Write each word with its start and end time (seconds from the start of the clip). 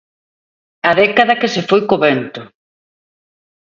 'A 0.87 0.91
década 1.01 1.39
que 1.41 1.51
se 1.55 1.61
foi 1.69 1.81
co 1.87 1.97
vento'. 2.05 2.43